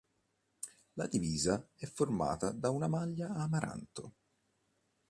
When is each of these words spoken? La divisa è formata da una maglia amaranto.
La 0.93 1.05
divisa 1.05 1.63
è 1.75 1.85
formata 1.85 2.49
da 2.53 2.71
una 2.71 2.87
maglia 2.87 3.35
amaranto. 3.35 4.13